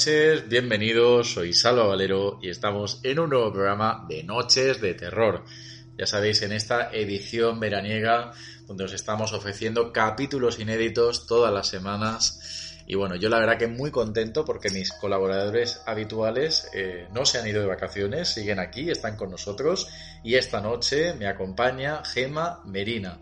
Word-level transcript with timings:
Noches, 0.00 0.48
bienvenidos, 0.48 1.34
soy 1.34 1.52
Salva 1.52 1.84
Valero 1.84 2.38
y 2.40 2.48
estamos 2.48 3.00
en 3.02 3.18
un 3.18 3.28
nuevo 3.28 3.52
programa 3.52 4.06
de 4.08 4.22
Noches 4.22 4.80
de 4.80 4.94
Terror. 4.94 5.44
Ya 5.98 6.06
sabéis, 6.06 6.40
en 6.40 6.52
esta 6.52 6.90
edición 6.90 7.60
veraniega 7.60 8.32
donde 8.66 8.84
os 8.84 8.94
estamos 8.94 9.34
ofreciendo 9.34 9.92
capítulos 9.92 10.58
inéditos 10.58 11.26
todas 11.26 11.52
las 11.52 11.68
semanas. 11.68 12.82
Y 12.86 12.94
bueno, 12.94 13.14
yo 13.16 13.28
la 13.28 13.40
verdad 13.40 13.58
que 13.58 13.66
muy 13.66 13.90
contento 13.90 14.46
porque 14.46 14.70
mis 14.70 14.90
colaboradores 14.90 15.82
habituales 15.84 16.70
eh, 16.72 17.06
no 17.12 17.26
se 17.26 17.38
han 17.38 17.46
ido 17.46 17.60
de 17.60 17.66
vacaciones, 17.66 18.30
siguen 18.30 18.58
aquí, 18.58 18.88
están 18.88 19.18
con 19.18 19.30
nosotros 19.30 19.86
y 20.24 20.36
esta 20.36 20.62
noche 20.62 21.12
me 21.12 21.26
acompaña 21.26 22.02
Gema 22.06 22.62
Merina. 22.64 23.20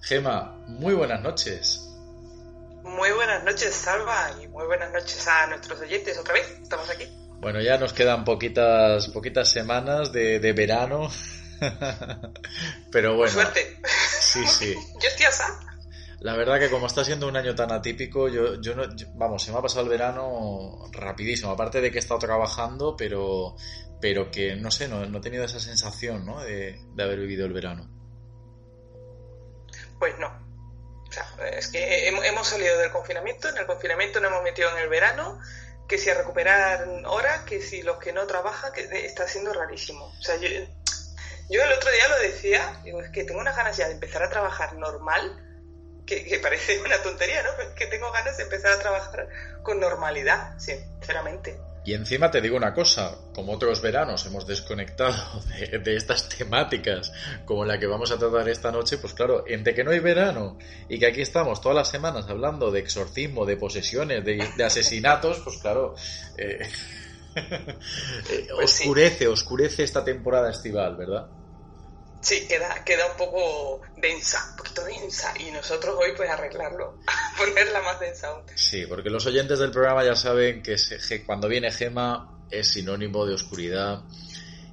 Gema, 0.00 0.56
muy 0.66 0.94
buenas 0.94 1.22
noches. 1.22 1.95
Muy 2.96 3.10
buenas 3.12 3.44
noches, 3.44 3.74
Salva, 3.74 4.30
y 4.42 4.48
muy 4.48 4.64
buenas 4.64 4.90
noches 4.90 5.28
a 5.28 5.46
nuestros 5.48 5.78
oyentes. 5.82 6.16
Otra 6.16 6.32
vez, 6.32 6.48
estamos 6.62 6.88
aquí. 6.88 7.04
Bueno, 7.40 7.60
ya 7.60 7.76
nos 7.76 7.92
quedan 7.92 8.24
poquitas, 8.24 9.08
poquitas 9.08 9.50
semanas 9.50 10.12
de, 10.12 10.52
verano. 10.54 11.10
Pero 12.90 13.16
bueno. 13.16 13.34
Suerte. 13.34 13.82
Sí, 14.18 14.46
sí. 14.46 14.74
yo 15.02 15.08
estoy. 15.08 15.26
La 16.20 16.36
verdad 16.36 16.58
que 16.58 16.70
como 16.70 16.86
está 16.86 17.04
siendo 17.04 17.28
un 17.28 17.36
año 17.36 17.54
tan 17.54 17.70
atípico, 17.70 18.28
yo, 18.28 18.58
yo 18.62 18.74
no, 18.74 18.84
vamos, 19.14 19.42
se 19.42 19.52
me 19.52 19.58
ha 19.58 19.62
pasado 19.62 19.84
el 19.84 19.90
verano 19.90 20.88
rapidísimo. 20.90 21.50
Aparte 21.50 21.82
de 21.82 21.90
que 21.90 21.98
he 21.98 22.00
estado 22.00 22.20
trabajando, 22.20 22.96
pero, 22.96 23.56
pero 24.00 24.30
que 24.30 24.56
no 24.56 24.70
sé, 24.70 24.88
no, 24.88 25.04
no 25.04 25.18
he 25.18 25.20
tenido 25.20 25.44
esa 25.44 25.60
sensación, 25.60 26.24
¿no? 26.24 26.40
De, 26.40 26.80
de 26.94 27.02
haber 27.02 27.20
vivido 27.20 27.44
el 27.44 27.52
verano. 27.52 27.90
Pues 29.98 30.18
no, 30.18 30.45
es 31.52 31.68
que 31.68 32.08
hemos 32.08 32.46
salido 32.46 32.78
del 32.78 32.90
confinamiento, 32.90 33.48
en 33.48 33.58
el 33.58 33.66
confinamiento 33.66 34.20
nos 34.20 34.30
hemos 34.30 34.42
metido 34.42 34.70
en 34.70 34.78
el 34.78 34.88
verano, 34.88 35.38
que 35.88 35.98
si 35.98 36.10
a 36.10 36.14
recuperar 36.14 36.86
horas, 37.06 37.42
que 37.42 37.60
si 37.62 37.82
los 37.82 37.98
que 37.98 38.12
no 38.12 38.26
trabajan, 38.26 38.72
que 38.72 38.82
está 39.06 39.28
siendo 39.28 39.52
rarísimo. 39.52 40.06
O 40.06 40.22
sea, 40.22 40.36
yo, 40.36 40.48
yo 41.48 41.62
el 41.62 41.72
otro 41.72 41.90
día 41.90 42.08
lo 42.08 42.18
decía, 42.18 42.80
digo, 42.84 43.00
es 43.00 43.10
que 43.10 43.24
tengo 43.24 43.40
unas 43.40 43.56
ganas 43.56 43.76
ya 43.76 43.86
de 43.86 43.94
empezar 43.94 44.22
a 44.22 44.30
trabajar 44.30 44.74
normal, 44.74 45.42
que, 46.06 46.24
que 46.24 46.38
parece 46.38 46.80
una 46.84 47.02
tontería, 47.02 47.42
¿no? 47.42 47.74
Que 47.74 47.86
tengo 47.86 48.10
ganas 48.12 48.36
de 48.36 48.44
empezar 48.44 48.72
a 48.72 48.78
trabajar 48.78 49.28
con 49.62 49.80
normalidad, 49.80 50.58
sinceramente. 50.58 51.58
Y 51.86 51.94
encima 51.94 52.32
te 52.32 52.40
digo 52.40 52.56
una 52.56 52.74
cosa, 52.74 53.16
como 53.32 53.52
otros 53.52 53.80
veranos 53.80 54.26
hemos 54.26 54.44
desconectado 54.44 55.40
de, 55.84 55.96
estas 55.96 56.28
temáticas 56.28 57.12
como 57.44 57.64
la 57.64 57.78
que 57.78 57.86
vamos 57.86 58.10
a 58.10 58.18
tratar 58.18 58.48
esta 58.48 58.72
noche, 58.72 58.98
pues 58.98 59.14
claro, 59.14 59.44
entre 59.46 59.72
que 59.72 59.84
no 59.84 59.92
hay 59.92 60.00
verano 60.00 60.58
y 60.88 60.98
que 60.98 61.06
aquí 61.06 61.20
estamos 61.20 61.60
todas 61.60 61.76
las 61.76 61.88
semanas 61.88 62.26
hablando 62.28 62.72
de 62.72 62.80
exorcismo, 62.80 63.46
de 63.46 63.56
posesiones, 63.56 64.24
de, 64.24 64.64
asesinatos, 64.64 65.40
pues 65.44 65.58
claro, 65.58 65.94
eh, 66.36 66.58
eh, 67.36 68.48
pues 68.52 68.80
oscurece, 68.80 69.28
oscurece 69.28 69.84
esta 69.84 70.04
temporada 70.04 70.50
estival, 70.50 70.96
¿verdad? 70.96 71.28
Sí, 72.26 72.48
queda, 72.48 72.82
queda 72.84 73.06
un 73.06 73.16
poco 73.16 73.82
densa, 73.98 74.44
un 74.50 74.56
poquito 74.56 74.84
densa, 74.84 75.32
y 75.38 75.52
nosotros 75.52 75.94
hoy 75.96 76.10
pues 76.16 76.28
arreglarlo, 76.28 76.98
ponerla 77.38 77.80
más 77.82 78.00
densa 78.00 78.26
aún. 78.26 78.42
Sí, 78.56 78.84
porque 78.88 79.10
los 79.10 79.24
oyentes 79.26 79.60
del 79.60 79.70
programa 79.70 80.04
ya 80.04 80.16
saben 80.16 80.60
que 80.60 80.74
cuando 81.24 81.46
viene 81.46 81.70
Gema 81.70 82.42
es 82.50 82.66
sinónimo 82.72 83.24
de 83.26 83.34
oscuridad 83.34 84.02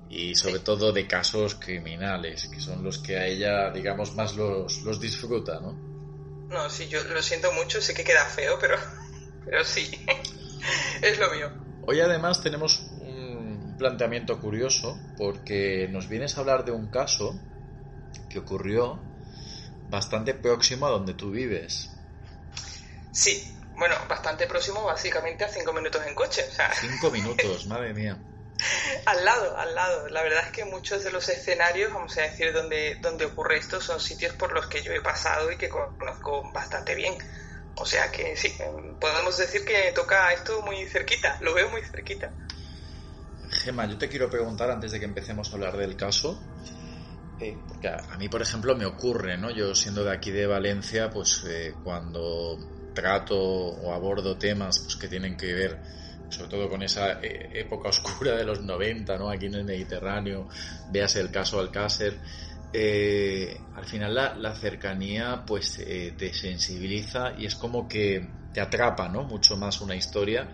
y 0.09 0.33
sobre 0.33 0.61
todo 0.61 0.91
de 0.91 1.05
casos 1.05 1.53
criminales, 1.53 2.49
que 2.51 2.59
son 2.59 2.83
los 2.83 2.97
que 2.97 3.17
a 3.17 3.27
ella, 3.27 3.69
digamos, 3.69 4.15
más 4.15 4.35
los, 4.35 4.81
los 4.81 4.99
disfruta, 4.99 5.59
¿no? 5.59 5.73
No, 6.49 6.67
sí, 6.71 6.87
yo 6.87 7.03
lo 7.03 7.21
siento 7.21 7.51
mucho, 7.51 7.79
sé 7.81 7.93
que 7.93 8.03
queda 8.03 8.25
feo, 8.25 8.57
pero, 8.59 8.79
pero 9.45 9.63
sí, 9.63 9.91
es 11.03 11.19
lo 11.19 11.29
mío. 11.29 11.51
Hoy 11.85 11.99
además 11.99 12.41
tenemos 12.41 12.92
planteamiento 13.77 14.39
curioso 14.39 15.01
porque 15.17 15.87
nos 15.89 16.07
vienes 16.07 16.37
a 16.37 16.41
hablar 16.41 16.65
de 16.65 16.71
un 16.71 16.89
caso 16.89 17.39
que 18.29 18.39
ocurrió 18.39 19.03
bastante 19.87 20.33
próximo 20.33 20.87
a 20.87 20.91
donde 20.91 21.13
tú 21.13 21.31
vives. 21.31 21.89
Sí, 23.11 23.43
bueno, 23.75 23.95
bastante 24.07 24.47
próximo, 24.47 24.83
básicamente 24.83 25.43
a 25.43 25.49
cinco 25.49 25.73
minutos 25.73 26.05
en 26.05 26.15
coche. 26.15 26.43
Cinco 26.79 27.11
minutos, 27.11 27.65
madre 27.67 27.93
mía. 27.93 28.17
al 29.05 29.25
lado, 29.25 29.57
al 29.57 29.75
lado. 29.75 30.09
La 30.09 30.23
verdad 30.23 30.43
es 30.45 30.51
que 30.51 30.65
muchos 30.65 31.03
de 31.03 31.11
los 31.11 31.27
escenarios, 31.29 31.93
vamos 31.93 32.17
a 32.17 32.21
decir, 32.21 32.53
donde, 32.53 32.97
donde 33.01 33.25
ocurre 33.25 33.57
esto, 33.57 33.81
son 33.81 33.99
sitios 33.99 34.33
por 34.35 34.51
los 34.53 34.67
que 34.67 34.81
yo 34.81 34.91
he 34.91 35.01
pasado 35.01 35.51
y 35.51 35.57
que 35.57 35.69
conozco 35.69 36.51
bastante 36.53 36.95
bien. 36.95 37.15
O 37.75 37.85
sea 37.85 38.11
que 38.11 38.35
sí, 38.37 38.55
podemos 38.99 39.37
decir 39.37 39.65
que 39.65 39.91
toca 39.93 40.31
esto 40.31 40.61
muy 40.61 40.85
cerquita, 40.87 41.37
lo 41.41 41.53
veo 41.53 41.69
muy 41.69 41.81
cerquita. 41.81 42.31
Gema, 43.63 43.87
yo 43.87 43.97
te 43.97 44.09
quiero 44.09 44.29
preguntar 44.29 44.69
antes 44.69 44.91
de 44.91 44.99
que 44.99 45.05
empecemos 45.05 45.49
a 45.49 45.55
hablar 45.55 45.77
del 45.77 45.95
caso, 45.95 46.43
eh, 47.39 47.63
porque 47.65 47.87
a, 47.87 48.17
mí, 48.17 48.27
por 48.27 48.41
ejemplo, 48.41 48.75
me 48.75 48.85
ocurre, 48.85 49.37
¿no? 49.37 49.51
Yo 49.51 49.73
siendo 49.73 50.03
de 50.03 50.11
aquí 50.11 50.31
de 50.31 50.45
Valencia, 50.47 51.09
pues 51.09 51.45
eh, 51.47 51.75
cuando 51.81 52.59
trato 52.93 53.39
o 53.39 53.93
abordo 53.93 54.37
temas 54.37 54.79
pues, 54.79 54.97
que 54.97 55.07
tienen 55.07 55.37
que 55.37 55.53
ver 55.53 55.81
sobre 56.29 56.49
todo 56.49 56.67
con 56.69 56.83
esa 56.83 57.19
eh, 57.21 57.51
época 57.53 57.89
oscura 57.89 58.35
de 58.35 58.43
los 58.43 58.61
90, 58.61 59.17
¿no? 59.17 59.29
Aquí 59.29 59.45
en 59.45 59.55
el 59.55 59.63
Mediterráneo, 59.63 60.49
véase 60.91 61.21
el 61.21 61.31
caso 61.31 61.59
Alcácer, 61.59 62.19
al 62.73 63.85
final 63.85 64.15
la, 64.15 64.35
la 64.35 64.55
cercanía 64.55 65.43
pues 65.45 65.75
te 65.75 66.33
sensibiliza 66.33 67.33
y 67.37 67.45
es 67.45 67.55
como 67.55 67.87
que 67.87 68.33
te 68.51 68.59
atrapa, 68.59 69.07
¿no? 69.09 69.23
Mucho 69.23 69.55
más 69.57 69.79
una 69.79 69.95
historia 69.95 70.49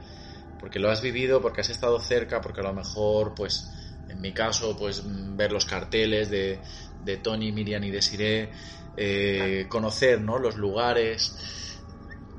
porque 0.59 0.79
lo 0.79 0.91
has 0.91 1.01
vivido, 1.01 1.41
porque 1.41 1.61
has 1.61 1.69
estado 1.69 2.00
cerca, 2.00 2.41
porque 2.41 2.61
a 2.61 2.63
lo 2.63 2.73
mejor, 2.73 3.33
pues, 3.35 3.71
en 4.07 4.19
mi 4.21 4.33
caso, 4.33 4.75
pues, 4.77 5.03
ver 5.06 5.51
los 5.51 5.65
carteles 5.65 6.29
de, 6.29 6.59
de 7.03 7.17
Tony, 7.17 7.51
Miriam 7.51 7.83
y 7.83 7.91
Desiree, 7.91 8.51
eh, 8.97 9.67
conocer, 9.69 10.19
¿no? 10.19 10.38
Los 10.38 10.57
lugares. 10.57 11.35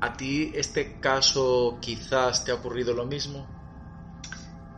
¿A 0.01 0.13
ti 0.13 0.51
este 0.55 0.99
caso 0.99 1.77
quizás 1.81 2.43
te 2.43 2.51
ha 2.51 2.55
ocurrido 2.55 2.93
lo 2.93 3.05
mismo? 3.05 3.47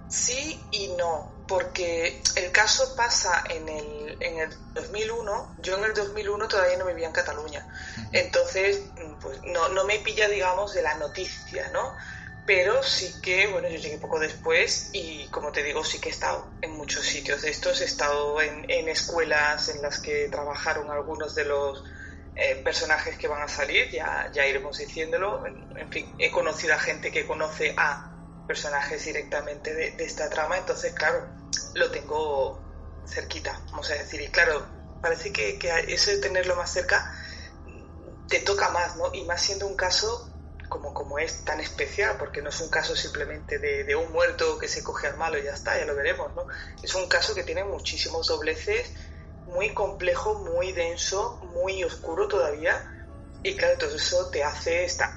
Sí 0.10 0.62
y 0.72 0.90
no, 0.90 1.44
porque 1.48 2.22
el 2.36 2.52
caso 2.52 2.96
pasa 2.96 3.44
en 3.50 3.68
el, 3.68 4.18
en 4.20 4.40
el 4.40 4.50
2001, 4.76 5.56
yo 5.62 5.78
en 5.78 5.86
el 5.86 5.94
2001 5.94 6.48
todavía 6.48 6.78
no 6.78 6.86
vivía 6.86 7.08
en 7.08 7.14
Cataluña, 7.14 7.68
entonces 8.12 8.84
pues 9.20 9.42
no, 9.44 9.70
no 9.70 9.86
me 9.86 9.98
pilla, 10.00 10.28
digamos, 10.28 10.74
de 10.76 10.84
la 10.84 10.96
noticia, 10.96 11.68
¿no? 11.72 11.96
Pero 12.46 12.84
sí 12.84 13.22
que, 13.22 13.48
bueno, 13.48 13.70
yo 13.70 13.78
llegué 13.78 13.98
poco 13.98 14.20
después 14.20 14.90
y 14.92 15.28
como 15.30 15.52
te 15.52 15.64
digo, 15.64 15.84
sí 15.84 16.00
que 16.00 16.10
he 16.10 16.12
estado 16.12 16.52
en 16.62 16.72
muchos 16.72 17.06
sitios 17.06 17.42
de 17.42 17.50
estos, 17.50 17.80
he 17.82 17.86
estado 17.86 18.42
en, 18.42 18.90
escuelas 18.90 19.70
en 19.70 19.82
las 19.82 20.00
que 20.00 20.28
trabajaron 20.30 20.92
algunos 20.92 21.36
de 21.36 21.46
los 21.46 21.84
eh, 22.36 22.62
personajes 22.64 23.18
que 23.18 23.28
van 23.30 23.42
a 23.42 23.48
salir, 23.48 23.90
ya, 23.90 24.30
ya 24.34 24.46
iremos 24.46 24.78
diciéndolo, 24.78 25.46
en, 25.46 25.90
fin, 25.90 26.14
he 26.20 26.32
conocido 26.32 26.74
a 26.74 26.80
gente 26.80 27.12
que 27.12 27.26
conoce 27.26 27.74
a 27.78 28.12
personajes 28.46 29.06
directamente 29.06 29.74
de, 29.74 29.96
esta 30.04 30.30
trama, 30.30 30.58
entonces 30.58 30.94
claro, 30.94 31.30
lo 31.76 31.92
tengo 31.92 32.62
cerquita, 33.08 33.58
vamos 33.72 33.90
a 33.90 33.94
decir, 33.94 34.22
y 34.22 34.28
claro, 34.28 34.66
parece 35.02 35.32
que, 35.32 35.58
que 35.58 35.70
eso 35.88 36.12
de 36.12 36.18
tenerlo 36.18 36.58
más 36.58 36.74
cerca 36.74 37.14
te 38.28 38.40
toca 38.40 38.70
más, 38.70 38.98
¿no? 38.98 39.14
Y 39.14 39.24
más 39.26 39.42
siendo 39.42 39.68
un 39.68 39.76
caso 39.76 40.33
como, 40.74 40.92
como 40.92 41.20
es 41.20 41.46
tan 41.46 41.60
especial, 41.60 42.16
porque 42.18 42.42
no 42.42 42.50
es 42.50 42.60
un 42.60 42.70
caso 42.70 42.96
simplemente 42.96 43.60
de, 43.60 43.96
un 43.96 44.12
muerto 44.12 44.58
que 44.58 44.68
se 44.68 44.84
coge 44.84 45.06
al 45.06 45.18
malo 45.18 45.38
y 45.38 45.44
ya 45.44 45.52
está, 45.52 45.78
ya 45.78 45.86
lo 45.86 45.96
veremos, 45.96 46.34
¿no? 46.36 46.48
Es 46.82 46.96
un 46.96 47.08
caso 47.08 47.36
que 47.36 47.44
tiene 47.44 47.64
muchísimos 47.64 48.28
dobleces, 48.28 48.92
muy 49.46 49.72
complejo, 49.76 50.44
muy 50.44 50.72
denso, 50.72 51.40
muy 51.54 51.84
oscuro 51.84 52.28
todavía, 52.28 52.76
y 53.44 53.56
claro, 53.56 53.78
todo 53.78 53.96
eso 53.96 54.32
te 54.32 54.44
hace 54.44 54.86
estar 54.86 55.12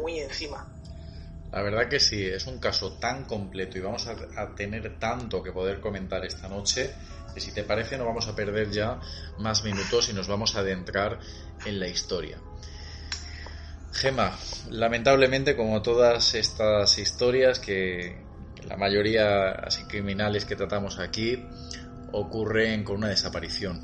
muy 0.00 0.18
encima. 0.18 0.66
La 1.52 1.60
verdad 1.60 1.90
que 1.90 2.00
sí, 2.00 2.26
es 2.26 2.46
un 2.46 2.58
caso 2.58 2.94
tan 2.94 3.26
completo 3.26 3.76
y 3.76 3.82
vamos 3.82 4.06
a, 4.06 4.16
a 4.40 4.54
tener 4.54 4.98
tanto 4.98 5.42
que 5.42 5.52
poder 5.52 5.82
comentar 5.82 6.24
esta 6.24 6.48
noche 6.48 6.94
que 7.34 7.40
si 7.40 7.52
te 7.52 7.64
parece 7.64 7.98
no 7.98 8.06
vamos 8.06 8.28
a 8.28 8.34
perder 8.34 8.70
ya 8.70 8.98
más 9.36 9.62
minutos 9.62 10.08
y 10.08 10.14
nos 10.14 10.26
vamos 10.26 10.56
a 10.56 10.60
adentrar 10.60 11.18
en 11.66 11.78
la 11.78 11.88
historia. 11.88 12.38
Gema, 14.02 14.36
lamentablemente 14.68 15.54
como 15.54 15.80
todas 15.80 16.34
estas 16.34 16.98
historias 16.98 17.60
que 17.60 18.20
la 18.64 18.76
mayoría 18.76 19.52
así 19.52 19.84
criminales 19.84 20.44
que 20.44 20.56
tratamos 20.56 20.98
aquí 20.98 21.46
ocurren 22.10 22.82
con 22.82 22.96
una 22.96 23.10
desaparición. 23.10 23.80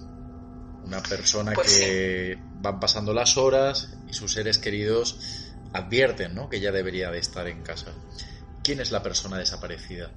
Una 0.85 1.01
persona 1.05 1.53
pues 1.53 1.79
que 1.79 2.37
van 2.55 2.81
pasando 2.81 3.15
las 3.15 3.37
horas 3.37 3.97
y 4.09 4.13
sus 4.13 4.33
seres 4.33 4.59
queridos 4.59 5.53
advierten 5.73 6.35
¿no? 6.35 6.49
que 6.49 6.59
ya 6.59 6.73
debería 6.73 7.13
de 7.13 7.21
estar 7.21 7.47
en 7.47 7.63
casa. 7.63 7.93
¿Quién 8.65 8.81
es 8.81 8.91
la 8.91 9.05
persona 9.05 9.39
desaparecida? 9.39 10.11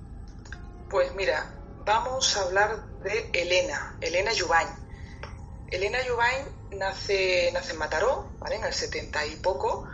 Pues 0.90 1.14
mira, 1.14 1.54
vamos 1.86 2.36
a 2.38 2.42
hablar 2.42 2.88
de 3.04 3.30
Elena, 3.40 3.98
Elena 4.02 4.34
Yubain. 4.34 4.68
Elena 5.70 6.00
Yubain 6.08 6.61
nace, 6.72 7.52
nace 7.54 7.74
en 7.74 7.78
Mataró, 7.78 8.36
¿vale? 8.40 8.56
en 8.56 8.64
el 8.66 8.74
70 8.74 9.26
y 9.26 9.36
poco, 9.38 9.86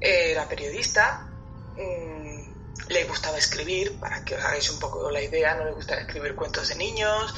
era 0.00 0.48
periodista, 0.48 1.26
mm, 1.76 2.42
le 2.88 3.04
gustaba 3.04 3.38
escribir, 3.38 3.98
para 3.98 4.24
que 4.24 4.34
os 4.34 4.44
hagáis 4.44 4.70
un 4.70 4.78
poco 4.78 5.10
la 5.10 5.20
idea, 5.20 5.54
no 5.54 5.64
le 5.64 5.72
gustaba 5.72 6.00
escribir 6.00 6.34
cuentos 6.34 6.68
de 6.68 6.76
niños, 6.76 7.34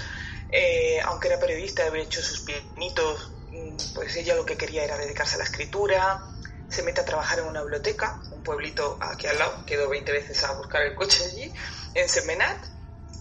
eh, 0.48 1.00
aunque 1.04 1.28
era 1.28 1.40
periodista, 1.40 1.86
había 1.86 2.02
hecho 2.02 2.20
sus 2.22 2.40
pianitos, 2.40 3.32
mm, 3.50 3.76
pues 3.94 4.16
ella 4.16 4.34
lo 4.34 4.44
que 4.44 4.56
quería 4.56 4.84
era 4.84 4.98
dedicarse 4.98 5.36
a 5.36 5.38
la 5.38 5.44
escritura, 5.44 6.20
se 6.68 6.82
mete 6.82 7.00
a 7.00 7.04
trabajar 7.04 7.40
en 7.40 7.46
una 7.46 7.62
biblioteca, 7.62 8.20
un 8.30 8.42
pueblito 8.42 8.98
aquí 9.00 9.26
al 9.26 9.38
lado, 9.38 9.64
quedó 9.66 9.88
20 9.88 10.12
veces 10.12 10.42
a 10.44 10.52
buscar 10.52 10.82
el 10.82 10.94
coche 10.94 11.24
allí, 11.24 11.52
en 11.94 12.08
Semenat, 12.08 12.58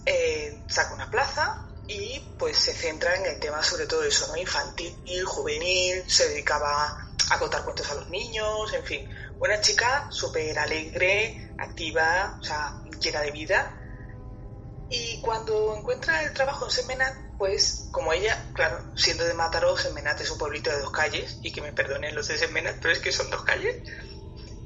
eh, 0.04 0.64
saca 0.68 0.94
una 0.94 1.10
plaza 1.10 1.69
y 1.90 2.20
pues 2.38 2.56
se 2.56 2.72
centra 2.72 3.16
en 3.16 3.26
el 3.26 3.40
tema 3.40 3.62
sobre 3.64 3.86
todo 3.86 4.04
eso, 4.04 4.28
¿no? 4.28 4.36
Infantil, 4.36 5.24
juvenil, 5.24 6.04
se 6.06 6.28
dedicaba 6.28 7.10
a 7.30 7.38
contar 7.38 7.64
cuentos 7.64 7.90
a 7.90 7.94
los 7.94 8.08
niños, 8.10 8.72
en 8.72 8.84
fin, 8.84 9.08
una 9.40 9.60
chica 9.60 10.06
súper 10.08 10.56
alegre, 10.56 11.52
activa, 11.58 12.38
o 12.40 12.44
sea, 12.44 12.80
llena 13.00 13.22
de 13.22 13.32
vida. 13.32 13.76
Y 14.88 15.20
cuando 15.20 15.76
encuentra 15.76 16.22
el 16.22 16.32
trabajo 16.32 16.66
en 16.66 16.70
Semenat, 16.70 17.14
pues 17.38 17.88
como 17.90 18.12
ella, 18.12 18.50
claro, 18.54 18.96
siendo 18.96 19.24
de 19.24 19.34
Mataró, 19.34 19.76
Semenat 19.76 20.20
es 20.20 20.30
un 20.30 20.38
pueblito 20.38 20.70
de 20.70 20.80
dos 20.80 20.92
calles, 20.92 21.38
y 21.42 21.52
que 21.52 21.60
me 21.60 21.72
perdonen 21.72 22.14
los 22.14 22.28
de 22.28 22.38
Semenat, 22.38 22.76
pero 22.80 22.92
es 22.92 23.00
que 23.00 23.10
son 23.10 23.30
dos 23.30 23.42
calles. 23.42 23.76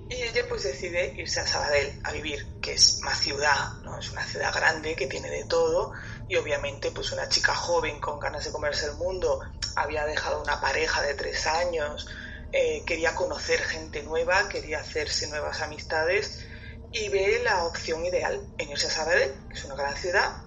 Y 0.08 0.22
ella 0.22 0.42
pues 0.48 0.64
decide 0.64 1.14
irse 1.16 1.40
a 1.40 1.46
Sabadell 1.46 1.98
a 2.04 2.12
vivir, 2.12 2.60
que 2.60 2.74
es 2.74 3.00
más 3.02 3.18
ciudad, 3.18 3.72
¿no? 3.82 3.98
Es 3.98 4.10
una 4.10 4.24
ciudad 4.24 4.54
grande 4.54 4.94
que 4.94 5.06
tiene 5.06 5.30
de 5.30 5.44
todo 5.44 5.92
y 6.28 6.36
obviamente 6.36 6.90
pues 6.90 7.12
una 7.12 7.28
chica 7.28 7.54
joven 7.54 8.00
con 8.00 8.20
ganas 8.20 8.44
de 8.44 8.52
comerse 8.52 8.86
el 8.86 8.94
mundo 8.94 9.40
había 9.76 10.04
dejado 10.06 10.42
una 10.42 10.60
pareja 10.60 11.02
de 11.02 11.14
tres 11.14 11.46
años, 11.46 12.06
eh, 12.52 12.84
quería 12.86 13.14
conocer 13.14 13.60
gente 13.60 14.02
nueva, 14.02 14.48
quería 14.48 14.80
hacerse 14.80 15.26
nuevas 15.28 15.60
amistades 15.62 16.46
y 16.92 17.08
ve 17.08 17.40
la 17.42 17.64
opción 17.64 18.04
ideal 18.04 18.46
en 18.58 18.70
irse 18.70 18.86
a 18.86 18.90
Sabadell, 18.90 19.34
que 19.48 19.54
es 19.54 19.64
una 19.64 19.74
gran 19.74 19.96
ciudad, 19.96 20.44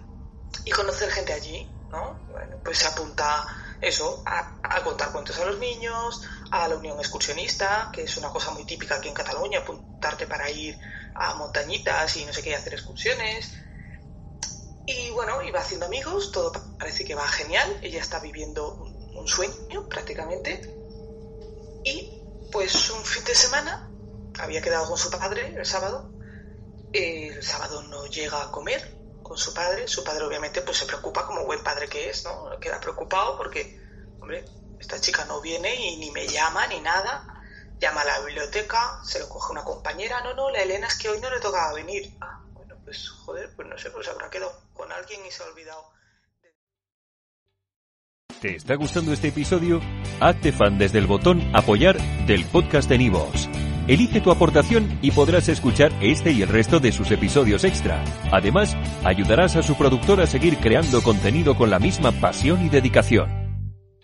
y 0.63 0.71
conocer 0.71 1.11
gente 1.11 1.33
allí, 1.33 1.69
¿no? 1.89 2.17
Pues 2.63 2.77
se 2.77 2.87
apunta 2.87 3.45
eso, 3.81 4.23
a, 4.25 4.81
contar 4.83 5.11
cuentos 5.11 5.37
a 5.39 5.45
los 5.45 5.59
niños, 5.59 6.21
a 6.51 6.67
la 6.67 6.75
unión 6.75 6.97
excursionista, 6.99 7.89
que 7.93 8.03
es 8.03 8.17
una 8.17 8.29
cosa 8.29 8.51
muy 8.51 8.65
típica 8.65 8.95
aquí 8.95 9.09
en 9.09 9.13
Cataluña, 9.13 9.59
apuntarte 9.59 10.27
para 10.27 10.49
ir 10.49 10.77
a 11.15 11.33
montañitas 11.35 12.15
y 12.17 12.25
no 12.25 12.33
sé 12.33 12.41
qué, 12.43 12.55
hacer 12.55 12.73
excursiones. 12.73 13.53
Y 14.85 15.09
bueno, 15.11 15.41
iba 15.41 15.59
haciendo 15.59 15.85
amigos, 15.85 16.31
todo 16.31 16.53
parece 16.79 17.03
que 17.03 17.15
va 17.15 17.27
genial, 17.27 17.79
ella 17.81 17.99
está 17.99 18.19
viviendo 18.19 18.73
un, 18.73 19.27
sueño 19.27 19.89
prácticamente. 19.89 20.61
Y 21.83 22.21
pues 22.49 22.89
un 22.91 23.03
fin 23.03 23.25
de 23.25 23.35
semana 23.35 23.91
había 24.39 24.61
quedado 24.61 24.87
con 24.87 24.97
su 24.97 25.09
padre 25.09 25.53
el 25.57 25.65
sábado. 25.65 26.09
El 26.93 27.43
sábado 27.43 27.83
no 27.83 28.05
llega 28.05 28.41
a 28.41 28.51
comer 28.51 28.95
con 29.21 29.37
su 29.37 29.53
padre. 29.53 29.89
Su 29.89 30.05
padre 30.05 30.23
obviamente 30.23 30.61
pues 30.61 30.77
se 30.77 30.85
preocupa 30.85 31.25
como 31.25 31.45
buen 31.45 31.61
padre 31.61 31.89
que 31.89 32.09
es, 32.09 32.23
¿no? 32.23 32.57
Queda 32.61 32.79
preocupado 32.79 33.35
porque, 33.37 33.77
hombre, 34.21 34.45
esta 34.79 34.99
chica 34.99 35.25
no 35.25 35.41
viene 35.41 35.73
y 35.75 35.97
ni 35.97 36.11
me 36.11 36.27
llama 36.27 36.67
ni 36.67 36.79
nada. 36.81 37.33
Llama 37.79 38.01
a 38.01 38.05
la 38.05 38.19
biblioteca, 38.21 38.99
se 39.03 39.19
lo 39.19 39.29
coge 39.29 39.51
una 39.51 39.63
compañera. 39.63 40.21
No, 40.21 40.33
no, 40.33 40.49
la 40.49 40.61
Elena 40.63 40.87
es 40.87 40.95
que 40.95 41.09
hoy 41.09 41.19
no 41.19 41.29
le 41.29 41.39
tocaba 41.39 41.73
venir. 41.73 42.15
Ah, 42.21 42.41
bueno, 42.53 42.75
pues 42.83 43.09
joder, 43.09 43.53
pues 43.55 43.67
no 43.67 43.77
sé, 43.77 43.91
pues 43.91 44.07
habrá 44.07 44.29
quedado 44.29 44.51
con 44.73 44.91
alguien 44.91 45.25
y 45.25 45.31
se 45.31 45.43
ha 45.43 45.47
olvidado. 45.47 45.97
¿Te 48.41 48.55
está 48.55 48.75
gustando 48.75 49.13
este 49.13 49.29
episodio? 49.29 49.81
Hazte 50.19 50.51
fan 50.51 50.77
desde 50.77 50.99
el 50.99 51.07
botón 51.07 51.41
apoyar 51.55 51.97
del 52.27 52.45
podcast 52.45 52.87
de 52.87 52.99
Nivos. 52.99 53.49
Elige 53.87 54.21
tu 54.21 54.31
aportación 54.31 54.99
y 55.01 55.11
podrás 55.11 55.47
escuchar 55.49 55.91
este 56.01 56.31
y 56.31 56.41
el 56.41 56.49
resto 56.49 56.79
de 56.79 56.91
sus 56.91 57.09
episodios 57.09 57.63
extra. 57.63 58.03
Además, 58.31 58.75
ayudarás 59.03 59.55
a 59.55 59.63
su 59.63 59.75
productor 59.75 60.21
a 60.21 60.27
seguir 60.27 60.57
creando 60.57 61.01
contenido 61.01 61.55
con 61.55 61.69
la 61.69 61.79
misma 61.79 62.11
pasión 62.11 62.65
y 62.65 62.69
dedicación. 62.69 63.36